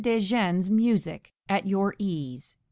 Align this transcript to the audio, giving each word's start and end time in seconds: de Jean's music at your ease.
de 0.01 0.19
Jean's 0.19 0.71
music 0.71 1.31
at 1.47 1.67
your 1.67 1.93
ease. 1.99 2.57